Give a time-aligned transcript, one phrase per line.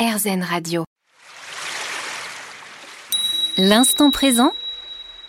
[0.00, 0.84] RZN Radio.
[3.58, 4.52] L'instant présent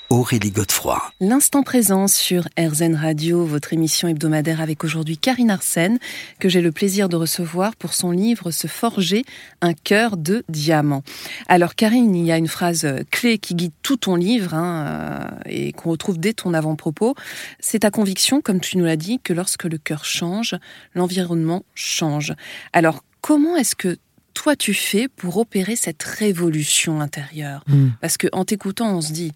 [0.10, 0.98] Aurélie Godefroy.
[1.20, 6.00] L'instant présent sur RZN Radio, votre émission hebdomadaire avec aujourd'hui Karine Arsène,
[6.40, 9.26] que j'ai le plaisir de recevoir pour son livre Se forger
[9.60, 11.04] un cœur de diamant.
[11.50, 15.50] Alors Karine, il y a une phrase clé qui guide tout ton livre hein, euh,
[15.50, 17.14] et qu'on retrouve dès ton avant-propos.
[17.60, 20.56] C'est ta conviction, comme tu nous l'as dit, que lorsque le cœur change,
[20.96, 22.34] l'environnement change.
[22.72, 23.98] Alors comment est-ce que
[24.42, 27.90] toi tu fais pour opérer cette révolution intérieure Hmm.
[28.02, 29.34] Parce que en t'écoutant, on se dit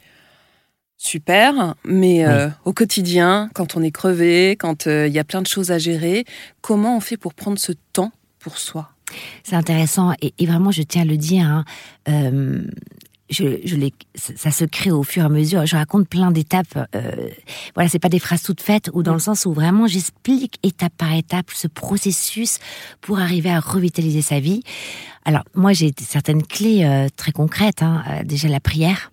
[0.97, 5.41] super, mais euh, au quotidien, quand on est crevé, quand euh, il y a plein
[5.41, 6.25] de choses à gérer,
[6.61, 8.89] comment on fait pour prendre ce temps pour soi?
[9.43, 11.45] C'est intéressant et, et vraiment, je tiens à le dire.
[11.45, 11.65] hein,
[12.09, 12.63] euh,
[13.29, 13.75] je, je
[14.35, 15.65] ça se crée au fur et à mesure.
[15.65, 16.77] Je raconte plein d'étapes.
[16.95, 17.29] Euh,
[17.73, 20.93] voilà, c'est pas des phrases toutes faites ou dans le sens où vraiment j'explique étape
[20.97, 22.59] par étape ce processus
[23.01, 24.61] pour arriver à revitaliser sa vie.
[25.25, 27.81] Alors moi, j'ai certaines clés euh, très concrètes.
[27.81, 28.03] hein.
[28.09, 29.11] Euh, déjà la prière,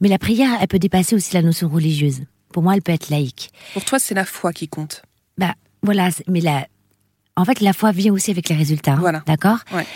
[0.00, 2.22] mais la prière, elle peut dépasser aussi la notion religieuse.
[2.52, 3.50] Pour moi, elle peut être laïque.
[3.72, 5.02] Pour toi, c'est la foi qui compte.
[5.38, 6.66] Bah voilà, mais la,
[7.36, 8.92] en fait, la foi vient aussi avec les résultats.
[8.94, 9.22] hein, Voilà.
[9.26, 9.58] D'accord?
[9.72, 9.86] Ouais.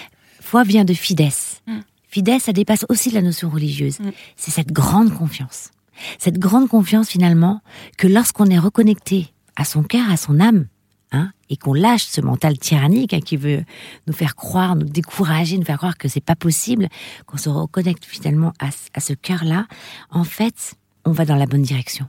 [0.41, 1.29] Foi vient de fides.
[1.67, 1.79] Mm.
[2.09, 4.01] Fides, ça dépasse aussi la notion religieuse.
[4.01, 4.11] Mm.
[4.37, 5.71] C'est cette grande confiance.
[6.19, 7.61] Cette grande confiance finalement
[7.97, 10.67] que lorsqu'on est reconnecté à son cœur, à son âme,
[11.13, 13.65] hein, et qu'on lâche ce mental tyrannique hein, qui veut
[14.07, 16.89] nous faire croire, nous décourager, nous faire croire que c'est pas possible,
[17.27, 19.67] qu'on se reconnecte finalement à, ce- à ce cœur-là,
[20.11, 22.07] en fait, on va dans la bonne direction.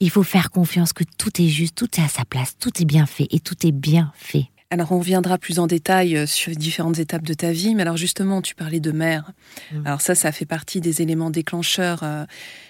[0.00, 2.84] Il faut faire confiance que tout est juste, tout est à sa place, tout est
[2.84, 4.46] bien fait et tout est bien fait.
[4.72, 7.82] Alors, on reviendra plus en détail euh, sur les différentes étapes de ta vie, mais
[7.82, 9.32] alors justement, tu parlais de mère.
[9.70, 9.86] Mm.
[9.86, 12.24] Alors ça, ça fait partie des éléments déclencheurs euh,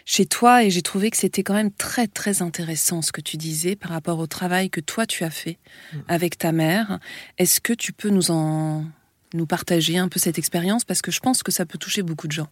[0.05, 3.37] chez toi, et j'ai trouvé que c'était quand même très très intéressant ce que tu
[3.37, 5.59] disais par rapport au travail que toi tu as fait
[5.93, 5.99] Mm.
[6.09, 6.99] avec ta mère.
[7.39, 8.85] Est-ce que tu peux nous en
[9.33, 10.85] nous partager un peu cette expérience?
[10.85, 12.49] Parce que je pense que ça peut toucher beaucoup de gens.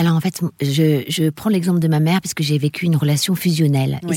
[0.00, 3.34] Alors en fait, je, je prends l'exemple de ma mère puisque j'ai vécu une relation
[3.34, 4.00] fusionnelle.
[4.04, 4.16] Oui.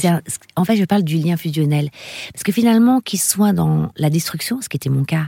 [0.56, 1.90] en fait, je parle du lien fusionnel.
[2.32, 5.28] Parce que finalement, qu'il soit dans la destruction, ce qui était mon cas,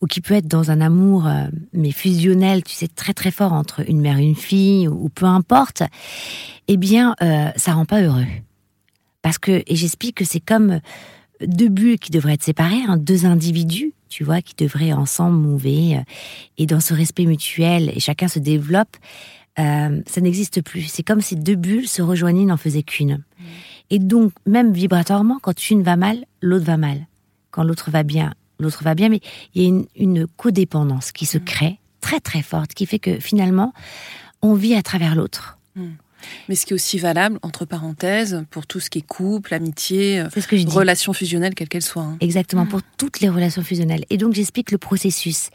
[0.00, 3.52] ou qui peut être dans un amour, euh, mais fusionnel, tu sais, très très fort
[3.52, 5.84] entre une mère et une fille, ou, ou peu importe,
[6.66, 8.26] eh bien, euh, ça rend pas heureux.
[9.22, 10.80] Parce que, et j'explique que c'est comme
[11.46, 15.94] deux bulles qui devraient être séparées, hein, deux individus, tu vois, qui devraient ensemble mouver,
[15.96, 16.00] euh,
[16.58, 18.96] et dans ce respect mutuel, et chacun se développe,
[19.58, 20.82] euh, ça n'existe plus.
[20.82, 23.22] C'est comme si deux bulles se rejoignaient, n'en faisaient qu'une.
[23.90, 27.06] Et donc, même vibratoirement, quand une va mal, l'autre va mal.
[27.50, 29.08] Quand l'autre va bien, l'autre va bien.
[29.10, 29.20] Mais
[29.54, 33.18] il y a une, une codépendance qui se crée, très très forte, qui fait que
[33.20, 33.72] finalement,
[34.40, 35.58] on vit à travers l'autre.
[36.48, 40.20] Mais ce qui est aussi valable, entre parenthèses, pour tout ce qui est couple, amitié,
[40.20, 40.72] euh, C'est ce que je dis.
[40.74, 42.02] relation fusionnelle, quelle qu'elle soit.
[42.02, 42.16] hein.
[42.20, 44.04] Exactement, pour toutes les relations fusionnelles.
[44.08, 45.50] Et donc, j'explique le processus.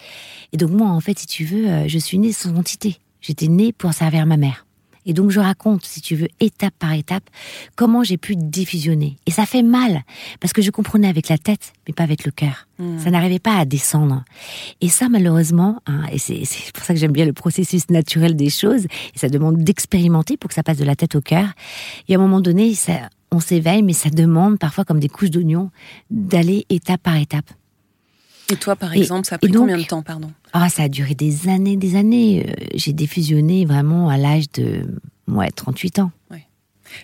[0.52, 2.98] Et donc, moi, en fait, si tu veux, euh, je suis née sans entité.
[3.22, 4.68] J'étais née pour servir ma mère.
[5.08, 7.24] Et donc, je raconte, si tu veux, étape par étape,
[7.78, 9.16] comment j'ai pu diffusionner.
[9.26, 10.04] Et ça fait mal,
[10.42, 12.68] parce que je comprenais avec la tête, mais pas avec le cœur.
[12.78, 13.00] Mm.
[13.00, 14.26] Ça n'arrivait pas à descendre.
[14.82, 18.50] Et ça, malheureusement, hein, et c'est pour ça que j'aime bien le processus naturel des
[18.50, 21.48] choses, et ça demande d'expérimenter pour que ça passe de la tête au cœur.
[22.10, 25.32] Et à un moment donné, ça, on s'éveille, mais ça demande parfois, comme des couches
[25.32, 25.72] d'oignon,
[26.12, 27.50] d'aller étape par étape.
[28.50, 30.32] Et toi, par Et- exemple, ça a pris donc- combien de temps, pardon?
[30.54, 32.46] Ah, ça a duré des années, des années.
[32.48, 34.86] Euh, J'ai défusionné vraiment à l'âge de
[35.28, 36.12] ouais, 38 ans.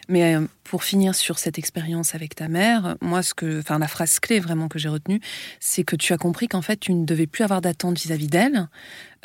[0.08, 3.90] Mais euh, pour finir sur cette expérience avec ta mère, moi, ce que, enfin, la
[3.90, 5.20] phrase clé vraiment que j'ai retenue,
[5.60, 8.70] c'est que tu as compris qu'en fait, tu ne devais plus avoir d'attente vis-à-vis d'elle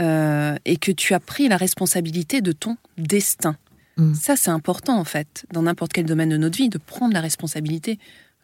[0.00, 3.56] euh, et que tu as pris la responsabilité de ton destin.
[3.98, 4.14] Mm.
[4.14, 7.20] Ça, c'est important en fait, dans n'importe quel domaine de notre vie, de prendre la
[7.20, 8.00] responsabilité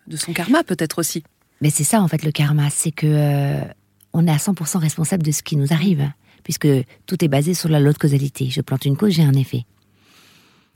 [0.06, 1.25] de son karma, peut-être aussi.
[1.65, 2.71] Mais c'est ça, en fait, le karma.
[2.71, 3.65] C'est que euh,
[4.13, 6.09] on est à 100% responsable de ce qui nous arrive.
[6.45, 6.69] Puisque
[7.07, 8.51] tout est basé sur la loi de causalité.
[8.51, 9.65] Je plante une cause, j'ai un effet.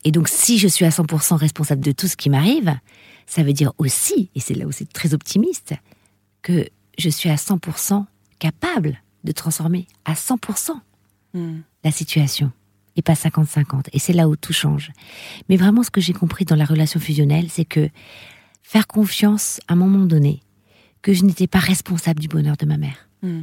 [0.05, 2.75] Et donc, si je suis à 100% responsable de tout ce qui m'arrive,
[3.27, 5.75] ça veut dire aussi, et c'est là où c'est très optimiste,
[6.41, 6.67] que
[6.97, 8.07] je suis à 100%
[8.39, 10.81] capable de transformer à 100%
[11.35, 11.61] Mm.
[11.85, 12.53] la situation
[12.97, 13.89] et pas 50-50.
[13.93, 14.91] Et c'est là où tout change.
[15.49, 17.89] Mais vraiment, ce que j'ai compris dans la relation fusionnelle, c'est que
[18.63, 20.41] faire confiance à un moment donné,
[21.03, 23.09] que je n'étais pas responsable du bonheur de ma mère.
[23.23, 23.41] Mm.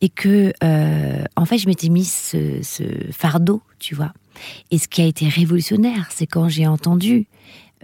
[0.00, 2.82] Et que, euh, en fait, je m'étais mis ce, ce
[3.12, 4.12] fardeau, tu vois.
[4.70, 7.26] Et ce qui a été révolutionnaire, c'est quand j'ai entendu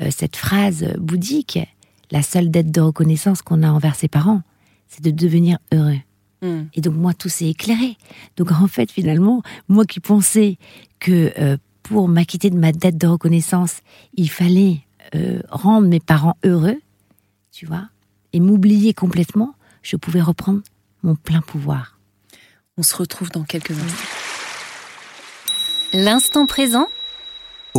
[0.01, 1.59] euh, cette phrase bouddhique,
[2.11, 4.43] la seule dette de reconnaissance qu'on a envers ses parents,
[4.89, 6.01] c'est de devenir heureux.
[6.43, 6.63] Mm.
[6.75, 7.97] Et donc moi, tout s'est éclairé.
[8.37, 10.57] Donc en fait, finalement, moi qui pensais
[10.99, 13.81] que euh, pour m'acquitter de ma dette de reconnaissance,
[14.15, 14.81] il fallait
[15.49, 16.79] rendre mes parents heureux,
[17.51, 17.89] tu vois,
[18.39, 20.61] et m'oublier complètement, je pouvais reprendre
[21.03, 21.99] mon plein pouvoir.
[22.77, 24.09] On se retrouve dans quelques instants.
[25.93, 26.87] L'instant présent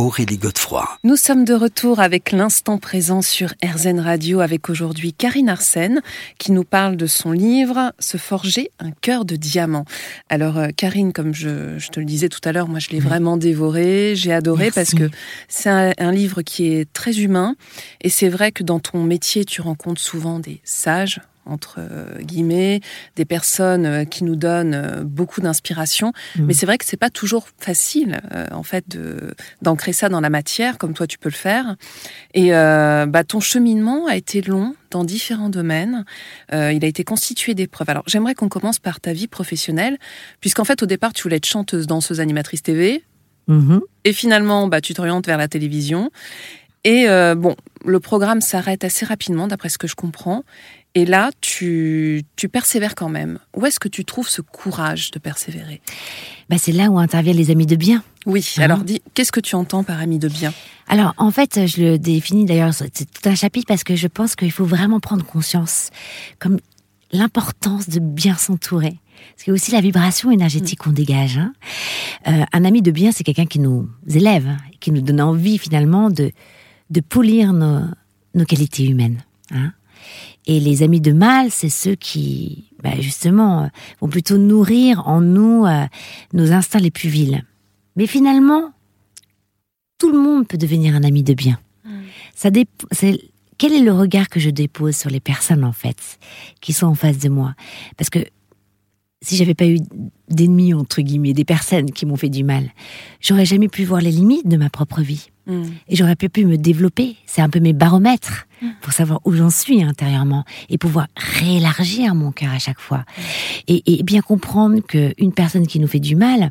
[0.00, 0.88] Aurélie Godefroy.
[1.04, 6.00] Nous sommes de retour avec l'instant présent sur RZN Radio avec aujourd'hui Karine Arsène
[6.38, 9.84] qui nous parle de son livre Se forger un cœur de diamant.
[10.30, 12.98] Alors euh, Karine, comme je, je, te le disais tout à l'heure, moi je l'ai
[12.98, 14.74] vraiment dévoré, j'ai adoré Merci.
[14.74, 15.14] parce que
[15.48, 17.54] c'est un, un livre qui est très humain
[18.00, 21.20] et c'est vrai que dans ton métier tu rencontres souvent des sages
[21.50, 22.80] entre euh, guillemets,
[23.16, 26.12] des personnes euh, qui nous donnent euh, beaucoup d'inspiration.
[26.36, 26.46] Mhm.
[26.46, 28.84] Mais c'est vrai que c'est pas toujours facile, euh, en fait,
[29.62, 31.76] d'ancrer ça dans la matière, comme toi tu peux le faire.
[32.34, 36.04] Et euh, bah, ton cheminement a été long dans différents domaines.
[36.52, 37.90] Euh, il a été constitué d'épreuves.
[37.90, 39.98] Alors j'aimerais qu'on commence par ta vie professionnelle,
[40.40, 43.02] puisqu'en fait au départ tu voulais être chanteuse, danseuse, animatrice TV,
[43.46, 43.80] Mhm.
[44.04, 46.10] et finalement bah, tu t'orientes vers la télévision.
[46.84, 50.44] Et euh, bon, le programme s'arrête assez rapidement, d'après ce que je comprends.
[50.96, 53.38] Et là, tu, tu persévères quand même.
[53.56, 55.80] Où est-ce que tu trouves ce courage de persévérer?
[56.48, 58.02] Bah, c'est là où interviennent les amis de bien.
[58.26, 58.62] Oui, Mhm.
[58.64, 60.52] alors dis, qu'est-ce que tu entends par ami de bien?
[60.88, 64.34] Alors, en fait, je le définis d'ailleurs, c'est tout un chapitre parce que je pense
[64.34, 65.90] qu'il faut vraiment prendre conscience
[66.40, 66.58] comme
[67.12, 68.98] l'importance de bien s'entourer.
[69.46, 71.38] A aussi la vibration énergétique qu'on dégage.
[71.38, 71.52] hein.
[72.26, 75.58] Euh, un ami de bien, c'est quelqu'un qui nous élève, hein, qui nous donne envie
[75.58, 76.32] finalement de,
[76.90, 77.82] de polir nos,
[78.34, 79.22] nos qualités humaines.
[79.52, 79.72] hein.
[80.46, 83.66] Et les amis de mal, c'est ceux qui, bah, justement, euh,
[84.00, 85.84] vont plutôt nourrir en nous euh,
[86.32, 87.44] nos instincts les plus vils.
[87.96, 88.72] Mais finalement,
[89.98, 91.58] tout le monde peut devenir un ami de bien.
[92.34, 93.20] Ça dép- c'est
[93.58, 96.18] quel est le regard que je dépose sur les personnes en fait
[96.62, 97.54] qui sont en face de moi?
[97.98, 98.20] Parce que
[99.20, 99.78] si j'avais pas eu
[100.30, 102.72] d'ennemis entre guillemets, des personnes qui m'ont fait du mal,
[103.20, 105.28] j'aurais jamais pu voir les limites de ma propre vie
[105.88, 107.16] Et j'aurais pas pu me développer.
[107.26, 108.46] C'est un peu mes baromètres
[108.82, 113.04] pour savoir où j'en suis intérieurement et pouvoir réélargir mon cœur à chaque fois
[113.68, 116.50] et, bien comprendre que une personne qui nous fait du mal,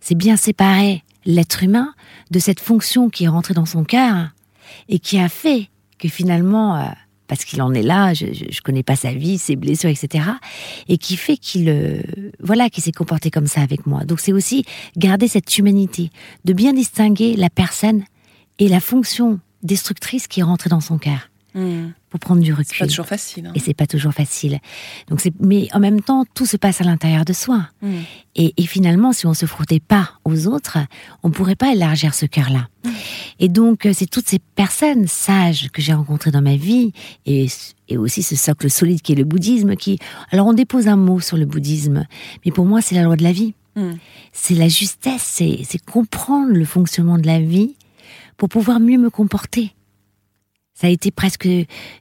[0.00, 1.94] c'est bien séparer l'être humain
[2.30, 4.30] de cette fonction qui est rentrée dans son cœur
[4.88, 5.68] et qui a fait
[5.98, 6.84] que finalement, euh,
[7.26, 10.24] parce qu'il en est là, je, je connais pas sa vie, ses blessures, etc.,
[10.88, 12.00] et qui fait qu'il, euh,
[12.40, 14.04] voilà, qu'il s'est comporté comme ça avec moi.
[14.04, 14.64] Donc c'est aussi
[14.96, 16.10] garder cette humanité,
[16.44, 18.04] de bien distinguer la personne
[18.60, 21.88] et la fonction destructrice qui est rentrée dans son cœur Mm.
[22.10, 22.78] pour prendre du C'est recul.
[22.78, 23.46] pas toujours facile.
[23.48, 23.52] hein.
[23.56, 24.60] Et c'est pas toujours facile.
[25.08, 27.66] Donc c'est, mais en même temps, tout se passe à l'intérieur de soi.
[27.82, 27.88] Mm.
[28.36, 30.78] Et, et finalement, si on se frottait pas aux autres,
[31.24, 32.68] on pourrait pas élargir ce cœur-là.
[33.40, 36.92] Et donc, euh, c'est toutes ces personnes sages que j'ai rencontrées dans ma vie,
[37.26, 37.48] et,
[37.88, 39.98] et aussi ce socle solide qui est le bouddhisme, qui,
[40.30, 42.06] alors on dépose un mot sur le bouddhisme,
[42.46, 43.54] mais pour moi, c'est la loi de la vie.
[44.32, 47.74] C'est la justesse, c'est, c'est comprendre le fonctionnement de la vie
[48.36, 49.74] pour pouvoir mieux me comporter.
[50.74, 51.48] Ça a été presque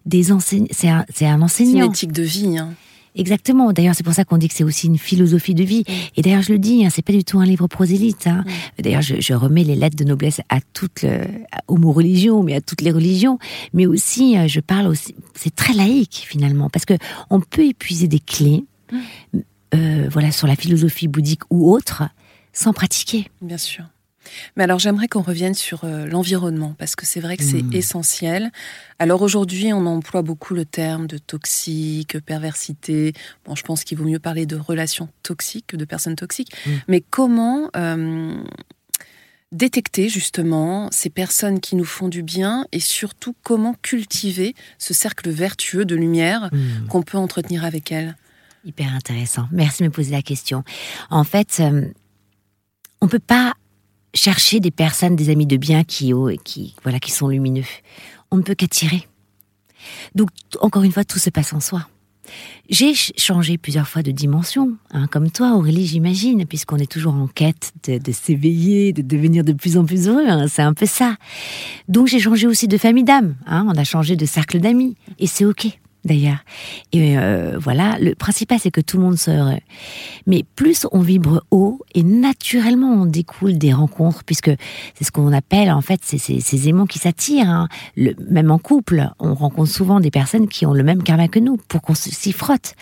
[0.06, 1.90] des enseignants, c'est un, un C'est une enseignant.
[1.92, 2.58] éthique de vie.
[2.58, 2.74] hein.
[3.16, 3.74] Exactement.
[3.74, 5.84] D'ailleurs, c'est pour ça qu'on dit que c'est aussi une philosophie de vie.
[6.16, 8.28] Et d'ailleurs, je le dis, hein, c'est pas du tout un livre prosélyte.
[8.28, 8.46] Hein.
[8.82, 11.22] D'ailleurs, je, je remets les lettres de noblesse à toutes, le,
[11.68, 13.38] aux mots religions, mais à toutes les religions.
[13.74, 15.16] Mais aussi, euh, je parle aussi.
[15.36, 16.94] C'est très laïque finalement, parce que
[17.32, 18.64] on peut épuiser des clés,
[19.74, 22.04] euh, voilà, sur la philosophie bouddhique ou autre,
[22.54, 23.28] sans pratiquer.
[23.42, 23.84] Bien sûr.
[24.56, 27.74] Mais alors j'aimerais qu'on revienne sur euh, l'environnement, parce que c'est vrai que c'est Mm.
[27.74, 28.52] essentiel.
[29.00, 33.14] Alors aujourd'hui, on emploie beaucoup le terme de toxique, perversité.
[33.46, 36.52] Bon, je pense qu'il vaut mieux parler de relations toxiques que de personnes toxiques.
[36.66, 36.70] Mm.
[36.88, 38.42] Mais comment euh,
[39.52, 45.30] détecter justement ces personnes qui nous font du bien et surtout comment cultiver ce cercle
[45.30, 46.50] vertueux de lumière
[46.88, 48.16] qu'on peut entretenir avec elles?
[48.66, 49.48] Hyper intéressant.
[49.52, 50.64] Merci de me poser la question.
[51.10, 51.88] En fait, euh,
[53.02, 53.54] on peut pas
[54.14, 57.64] chercher des personnes, des amis de bien qui, oh, qui, voilà, qui sont lumineux.
[58.32, 59.08] On ne peut qu'attirer.
[60.16, 60.30] Donc,
[60.62, 61.88] encore une fois, tout se passe en soi.
[62.70, 67.16] J'ai ch- changé plusieurs fois de dimension, hein, comme toi, Aurélie, j'imagine, puisqu'on est toujours
[67.16, 70.28] en quête de, de s'éveiller, de devenir de plus en plus heureux.
[70.28, 71.16] hein, c'est un peu ça.
[71.88, 73.36] Donc, j'ai changé aussi de famille d'âme.
[73.48, 75.79] Hein, on a changé de cercle d'amis, et c'est ok.
[76.06, 76.38] D'ailleurs.
[76.94, 79.58] Et euh, voilà, le principal, c'est que tout le monde soit heureux.
[80.28, 84.52] Mais plus on vibre haut, et naturellement, on découle des rencontres, puisque
[84.96, 87.50] c'est ce qu'on appelle, en fait, ces aimants qui s'attirent.
[87.50, 87.68] hein.
[87.98, 91.40] Le- Même en couple, on rencontre souvent des personnes qui ont le même karma que
[91.40, 92.76] nous, pour qu'on s'y frotte.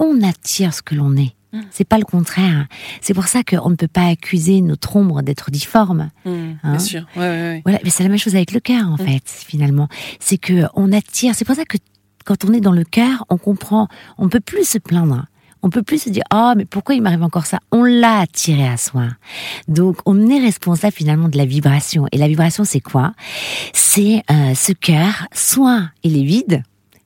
[0.00, 1.34] On attire ce que l'on est.
[1.70, 2.56] C'est pas le contraire.
[2.62, 2.66] hein.
[3.00, 6.10] C'est pour ça qu'on ne peut pas accuser notre ombre d'être difforme.
[6.24, 6.30] Mm,
[6.64, 7.06] Hein Bien sûr.
[7.14, 7.62] Ouais, ouais, ouais.
[7.64, 9.06] Voilà, mais c'est la même chose avec le cœur en Mm.
[9.06, 9.86] fait, finalement.
[10.18, 11.32] C'est que on attire.
[11.36, 11.78] C'est pour ça que
[12.24, 13.88] quand on est dans le cœur, on comprend.
[14.18, 15.26] On peut plus se plaindre.
[15.62, 17.58] On peut plus se dire ah mais pourquoi il m'arrive encore ça?
[17.72, 19.06] On l'a attiré à soi.
[19.66, 22.06] Donc on est responsable finalement de la vibration.
[22.12, 23.14] Et la vibration c'est quoi?
[23.72, 25.26] C'est euh, ce cœur.
[25.32, 26.62] Soit il est vide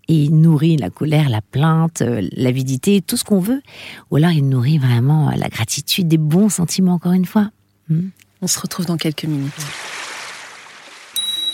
[0.09, 3.63] Et il nourrit la colère, la plainte, euh, l'avidité, tout ce qu'on veut.
[4.11, 7.51] Ou alors il nourrit vraiment la gratitude, des bons sentiments, encore une fois.
[7.89, 8.09] Hmm?
[8.43, 9.53] On se retrouve dans quelques minutes.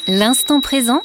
[0.08, 1.02] L'instant présent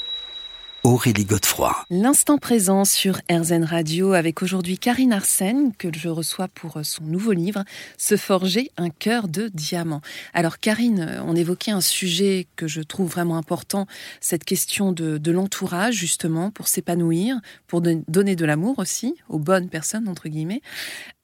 [0.84, 1.76] Aurélie Godefroy.
[1.90, 7.34] L'instant présent sur RZN Radio avec aujourd'hui Karine Arsène que je reçois pour son nouveau
[7.34, 7.66] livre
[7.98, 10.00] Se forger un cœur de diamant.
[10.34, 13.88] Alors Karine, on évoquait un sujet que je trouve vraiment important,
[14.22, 17.36] cette question de, l'entourage justement pour s'épanouir,
[17.68, 20.62] pour donner de l'amour aussi aux bonnes personnes entre guillemets.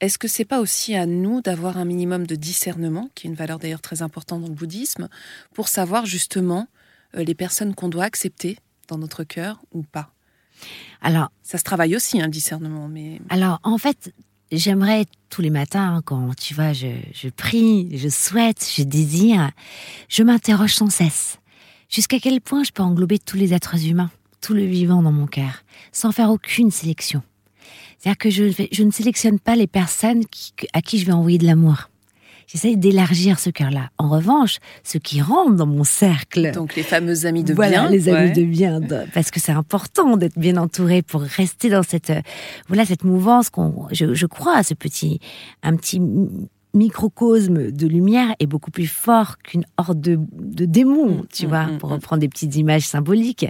[0.02, 3.36] Est-ce que c'est pas aussi à nous d'avoir un minimum de discernement, qui est une
[3.36, 5.08] valeur d'ailleurs très importante dans le bouddhisme,
[5.54, 6.68] pour savoir justement
[7.16, 10.10] euh, les personnes qu'on doit accepter dans notre cœur ou pas
[11.02, 12.88] Alors, ça se travaille aussi, un hein, discernement.
[12.88, 14.12] Mais alors, en fait,
[14.52, 19.50] j'aimerais tous les matins, quand tu vois, je, je prie, je souhaite, je désire,
[20.08, 21.38] je m'interroge sans cesse.
[21.88, 25.26] Jusqu'à quel point je peux englober tous les êtres humains, tout le vivant dans mon
[25.26, 25.62] cœur,
[25.92, 27.22] sans faire aucune sélection.
[27.98, 30.22] C'est-à-dire que je, je, ne sélectionne pas les personnes
[30.72, 31.88] à qui je vais envoyer de l'amour.
[32.46, 33.90] J'essaye d'élargir ce cœur-là.
[33.98, 36.52] En revanche, ceux qui rentrent dans mon cercle.
[36.52, 37.90] Donc les fameux amis de voilà, bien.
[37.90, 38.80] les amis de bien.
[39.12, 42.20] Parce que c'est important d'être bien entouré pour rester dans cette, euh,
[42.68, 45.18] voilà, cette mouvance qu'on, je, je crois, ce petit,
[45.62, 46.00] un petit
[46.76, 51.48] microcosme de lumière est beaucoup plus fort qu'une horde de, de démons, mm, tu mm,
[51.48, 53.46] vois, mm, pour reprendre des petites images symboliques.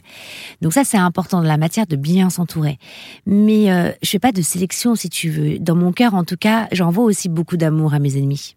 [0.62, 2.78] Donc ça, c'est important dans la matière de bien s'entourer.
[3.26, 5.58] Mais euh, je fais pas de sélection, si tu veux.
[5.58, 8.56] Dans mon cœur, en tout cas, j'envoie aussi beaucoup d'amour à mes ennemis.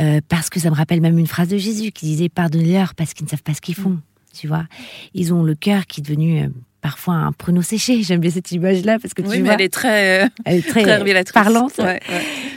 [0.00, 3.12] Euh, parce que ça me rappelle même une phrase de Jésus qui disait pardonnez-leur parce
[3.12, 3.98] qu'ils ne savent pas ce qu'ils font.
[4.34, 4.64] Tu vois,
[5.12, 6.48] ils ont le cœur qui est devenu euh,
[6.80, 8.02] parfois un pruneau séché.
[8.02, 10.68] J'aime bien cette image-là parce que tu oui, mais elle est très, euh, elle est
[10.68, 10.84] très,
[11.32, 11.78] parlante.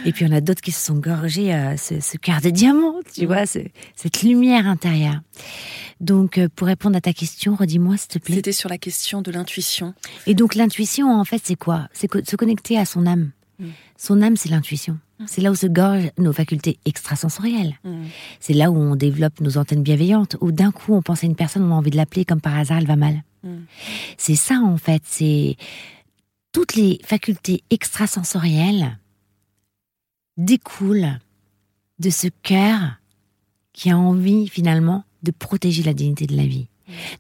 [0.06, 3.26] Et puis on a d'autres qui se sont gorgés ce, ce, cœur de diamant, tu
[3.26, 5.20] vois, cette lumière intérieure.
[6.02, 8.36] Donc, pour répondre à ta question, redis-moi s'il te plaît.
[8.36, 9.94] C'était sur la question de l'intuition.
[10.28, 11.88] Et donc l'intuition, en fait, c'est quoi?
[11.94, 13.32] C'est se connecter à son âme.
[13.60, 13.66] Mm.
[13.98, 15.00] Son âme, c'est l'intuition.
[15.20, 15.26] Mm.
[15.28, 17.80] C'est là où se gorgent nos facultés extrasensorielles.
[17.84, 18.04] Mm.
[18.40, 21.36] C'est là où on développe nos antennes bienveillantes, où d'un coup on pense à une
[21.36, 23.24] personne, on a envie de l'appeler, comme par hasard, elle va mal.
[24.18, 25.04] C'est ça, en fait.
[25.06, 25.56] C'est
[26.52, 28.98] toutes les facultés extrasensorielles
[30.38, 31.20] découlent
[32.00, 32.80] de ce cœur
[33.74, 36.68] qui a envie, finalement, de protéger la dignité de la vie.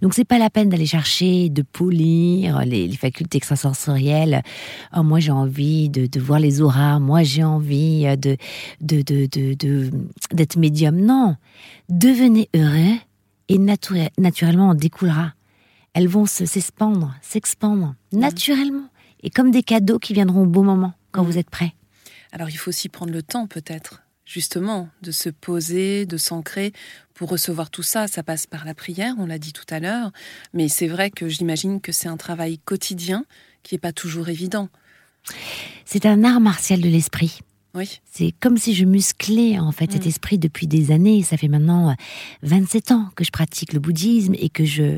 [0.01, 4.43] Donc c'est pas la peine d'aller chercher, de polir les, facultés extrasensorielles.
[4.95, 8.37] Oh, moi j'ai envie de, voir les auras, moi j'ai envie de
[8.81, 10.95] d'être médium.
[10.95, 11.35] Non,
[11.89, 12.97] devenez heureux
[13.49, 15.33] et naturellement en découlera.
[15.93, 18.19] Elles vont s'expandre, s'expandre mmh.
[18.19, 18.89] naturellement
[19.23, 21.27] et comme des cadeaux qui viendront au bon moment quand mmh.
[21.27, 21.73] vous êtes prêts.
[22.31, 26.73] Alors il faut aussi prendre le temps peut-être justement de se poser, de s'ancrer
[27.13, 30.11] pour recevoir tout ça, ça passe par la prière, on l'a dit tout à l'heure,
[30.53, 33.25] mais c'est vrai que j'imagine que c'est un travail quotidien
[33.63, 34.69] qui n'est pas toujours évident.
[35.85, 37.39] C'est un art martial de l'esprit.
[37.73, 37.99] Oui.
[38.05, 40.09] C'est comme si je musclais en fait cet mm.
[40.09, 41.23] esprit depuis des années.
[41.23, 41.95] Ça fait maintenant
[42.43, 44.97] 27 euh, ans que je pratique le bouddhisme et que je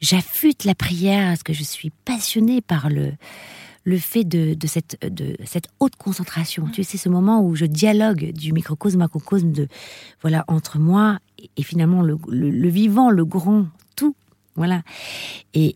[0.00, 3.12] j'affûte la prière parce que je suis passionnée par le
[3.84, 6.68] le fait de, cette, de cette haute concentration.
[6.72, 9.68] Tu sais, ce moment où je dialogue du microcosme macrocosme de,
[10.20, 11.18] voilà, entre moi
[11.56, 14.14] et, finalement le, vivant, le grand tout.
[14.54, 14.82] Voilà.
[15.54, 15.74] Et,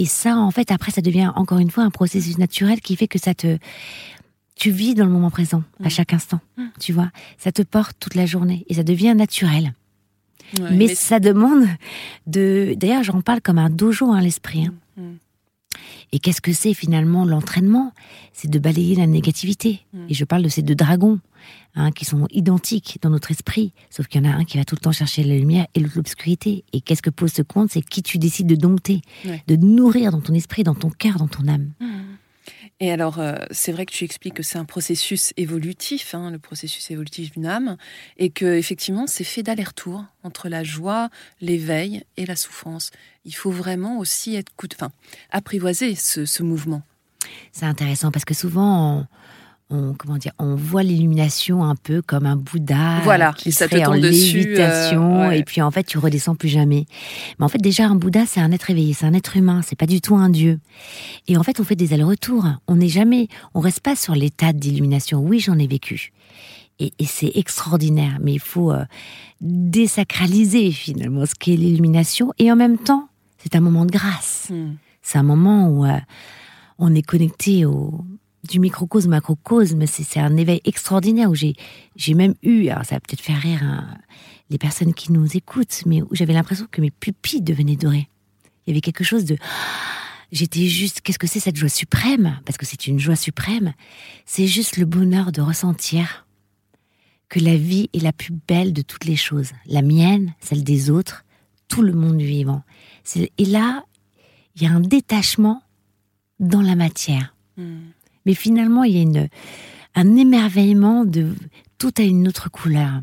[0.00, 3.08] et, ça, en fait, après, ça devient encore une fois un processus naturel qui fait
[3.08, 3.58] que ça te,
[4.54, 5.90] tu vis dans le moment présent, à mm.
[5.90, 6.40] chaque instant.
[6.56, 6.62] Mm.
[6.78, 9.74] Tu vois, ça te porte toute la journée et ça devient naturel.
[10.70, 11.66] mais, ça demande
[12.26, 12.74] de.
[12.76, 14.66] D'ailleurs, j'en parle comme un dojo, hein, l'esprit.
[14.66, 14.74] Hein.
[14.96, 15.14] Mm.
[16.12, 17.92] Et qu'est-ce que c'est finalement l'entraînement?
[18.32, 19.80] C'est de balayer la négativité.
[19.92, 20.06] Mm.
[20.08, 21.20] Et je parle de ces deux dragons,
[21.74, 24.64] hein, qui sont identiques dans notre esprit, sauf qu'il y en a un qui va
[24.64, 26.64] tout le temps chercher la lumière et l'autre l'obscurité.
[26.72, 27.70] Et qu'est-ce que pose ce compte?
[27.70, 29.02] C'est qui tu décides de dompter,
[29.46, 31.72] de nourrir dans ton esprit, dans ton cœur, dans ton âme.
[31.80, 31.86] Mm.
[32.82, 36.40] Et alors, euh, c'est vrai que tu expliques que c'est un processus évolutif, hein, le
[36.40, 37.76] processus évolutif d'une âme,
[38.16, 41.08] et que effectivement, c'est fait d'aller-retour entre la joie,
[41.40, 42.90] l'éveil et la souffrance.
[43.24, 44.90] Il faut vraiment aussi être, enfin,
[45.30, 46.82] apprivoiser ce, mouvement.
[47.52, 49.06] C'est intéressant parce que souvent,
[49.96, 53.92] comment dire, on voit l'illumination un peu comme un Bouddha voilà, qui ça serait en
[53.92, 56.86] lévitation, euh, et puis en fait tu redescends plus jamais.
[57.38, 59.78] Mais en fait déjà un Bouddha c'est un être éveillé, c'est un être humain, c'est
[59.78, 60.60] pas du tout un dieu.
[61.28, 62.46] Et en fait on fait des allers-retours.
[62.68, 65.20] On n'est jamais, on reste pas sur l'état d'illumination.
[65.20, 66.12] Oui j'en ai vécu.
[66.78, 68.84] Et, c'est extraordinaire, mais il faut euh,
[69.40, 72.32] désacraliser finalement ce qu'est l'illumination.
[72.38, 74.48] Et en même temps, c'est un moment de grâce.
[74.50, 74.72] Hmm.
[75.00, 75.98] C'est un moment où euh,
[76.78, 78.04] on est connecté au,
[78.48, 83.20] du microcosme macrocosme, c'est un éveil extraordinaire où j'ai même eu, alors ça va peut-être
[83.20, 83.96] faire rire hein,
[84.50, 88.08] les personnes qui nous écoutent, mais où j'avais l'impression que mes pupilles devenaient dorées.
[88.66, 89.36] Il y avait quelque chose de
[90.32, 92.40] j'étais juste, qu'est-ce que c'est cette joie suprême?
[92.44, 93.74] Parce que c'est une joie suprême.
[94.26, 96.26] C'est juste le bonheur de ressentir
[97.28, 99.52] que la vie est la plus belle de toutes les choses.
[99.66, 101.24] La mienne, celle des autres,
[101.68, 102.62] tout le monde vivant.
[103.16, 103.84] Et là,
[104.54, 105.62] il y a un détachement
[106.40, 107.34] dans la matière.
[107.56, 107.92] Hmm.
[108.26, 109.26] Mais finalement, il y a
[109.94, 111.34] un émerveillement de
[111.78, 113.02] tout a une autre couleur,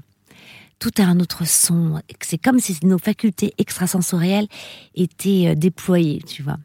[0.80, 2.02] tout a un autre son.
[2.22, 4.48] C'est comme si nos facultés extrasensorielles
[4.96, 6.58] étaient euh, déployées, tu vois.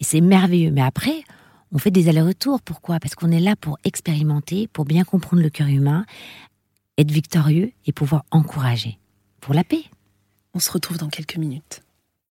[0.00, 0.70] Et c'est merveilleux.
[0.70, 1.22] Mais après,
[1.72, 2.62] on fait des allers-retours.
[2.62, 2.98] Pourquoi?
[2.98, 6.06] Parce qu'on est là pour expérimenter, pour bien comprendre le cœur humain,
[6.96, 8.98] être victorieux et pouvoir encourager
[9.40, 9.84] pour la paix.
[10.54, 11.82] On se retrouve dans quelques minutes.